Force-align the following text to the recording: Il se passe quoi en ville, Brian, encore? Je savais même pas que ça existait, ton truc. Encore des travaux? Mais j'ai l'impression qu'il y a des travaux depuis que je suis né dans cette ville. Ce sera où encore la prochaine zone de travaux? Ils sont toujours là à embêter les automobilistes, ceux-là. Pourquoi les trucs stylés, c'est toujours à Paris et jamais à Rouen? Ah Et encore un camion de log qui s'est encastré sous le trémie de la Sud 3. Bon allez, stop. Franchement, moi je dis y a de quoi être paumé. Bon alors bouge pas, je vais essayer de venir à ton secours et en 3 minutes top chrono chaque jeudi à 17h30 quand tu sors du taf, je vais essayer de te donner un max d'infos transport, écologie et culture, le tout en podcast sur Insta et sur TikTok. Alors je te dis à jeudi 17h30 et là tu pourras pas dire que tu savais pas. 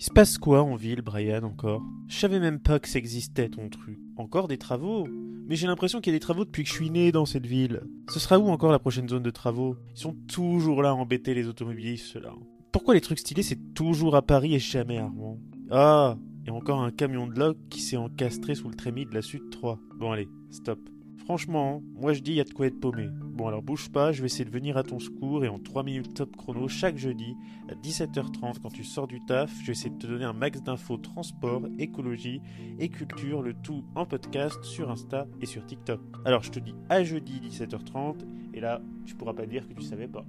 Il 0.00 0.04
se 0.04 0.12
passe 0.12 0.38
quoi 0.38 0.62
en 0.62 0.76
ville, 0.76 1.02
Brian, 1.02 1.42
encore? 1.42 1.82
Je 2.06 2.16
savais 2.16 2.38
même 2.38 2.60
pas 2.60 2.78
que 2.78 2.86
ça 2.86 3.00
existait, 3.00 3.48
ton 3.48 3.68
truc. 3.68 3.98
Encore 4.16 4.46
des 4.46 4.56
travaux? 4.56 5.08
Mais 5.48 5.56
j'ai 5.56 5.66
l'impression 5.66 6.00
qu'il 6.00 6.12
y 6.12 6.14
a 6.14 6.18
des 6.18 6.22
travaux 6.22 6.44
depuis 6.44 6.62
que 6.62 6.68
je 6.68 6.74
suis 6.74 6.90
né 6.90 7.10
dans 7.10 7.26
cette 7.26 7.46
ville. 7.46 7.82
Ce 8.08 8.20
sera 8.20 8.38
où 8.38 8.48
encore 8.48 8.70
la 8.70 8.78
prochaine 8.78 9.08
zone 9.08 9.24
de 9.24 9.30
travaux? 9.30 9.74
Ils 9.96 10.00
sont 10.00 10.14
toujours 10.28 10.82
là 10.82 10.90
à 10.90 10.92
embêter 10.92 11.34
les 11.34 11.48
automobilistes, 11.48 12.04
ceux-là. 12.06 12.32
Pourquoi 12.70 12.94
les 12.94 13.00
trucs 13.00 13.18
stylés, 13.18 13.42
c'est 13.42 13.74
toujours 13.74 14.14
à 14.14 14.22
Paris 14.22 14.54
et 14.54 14.60
jamais 14.60 14.98
à 14.98 15.06
Rouen? 15.08 15.40
Ah 15.68 16.16
Et 16.46 16.50
encore 16.50 16.80
un 16.80 16.92
camion 16.92 17.26
de 17.26 17.36
log 17.36 17.56
qui 17.68 17.80
s'est 17.80 17.96
encastré 17.96 18.54
sous 18.54 18.68
le 18.68 18.76
trémie 18.76 19.04
de 19.04 19.14
la 19.14 19.22
Sud 19.22 19.50
3. 19.50 19.80
Bon 19.98 20.12
allez, 20.12 20.28
stop. 20.52 20.78
Franchement, 21.18 21.82
moi 21.94 22.12
je 22.12 22.20
dis 22.20 22.34
y 22.34 22.40
a 22.40 22.44
de 22.44 22.52
quoi 22.52 22.66
être 22.66 22.80
paumé. 22.80 23.08
Bon 23.10 23.48
alors 23.48 23.62
bouge 23.62 23.90
pas, 23.90 24.12
je 24.12 24.22
vais 24.22 24.26
essayer 24.26 24.44
de 24.44 24.50
venir 24.50 24.76
à 24.76 24.82
ton 24.82 24.98
secours 24.98 25.44
et 25.44 25.48
en 25.48 25.58
3 25.58 25.82
minutes 25.82 26.14
top 26.14 26.36
chrono 26.36 26.68
chaque 26.68 26.96
jeudi 26.96 27.36
à 27.68 27.74
17h30 27.74 28.60
quand 28.62 28.70
tu 28.70 28.82
sors 28.82 29.06
du 29.06 29.20
taf, 29.26 29.52
je 29.60 29.66
vais 29.66 29.72
essayer 29.72 29.90
de 29.90 29.98
te 29.98 30.06
donner 30.06 30.24
un 30.24 30.32
max 30.32 30.62
d'infos 30.62 30.96
transport, 30.96 31.62
écologie 31.78 32.40
et 32.78 32.88
culture, 32.88 33.42
le 33.42 33.54
tout 33.54 33.84
en 33.94 34.06
podcast 34.06 34.62
sur 34.64 34.90
Insta 34.90 35.26
et 35.40 35.46
sur 35.46 35.64
TikTok. 35.66 36.00
Alors 36.24 36.42
je 36.42 36.50
te 36.50 36.58
dis 36.58 36.74
à 36.88 37.04
jeudi 37.04 37.40
17h30 37.40 38.16
et 38.54 38.60
là 38.60 38.80
tu 39.04 39.14
pourras 39.14 39.34
pas 39.34 39.46
dire 39.46 39.68
que 39.68 39.74
tu 39.74 39.82
savais 39.82 40.08
pas. 40.08 40.24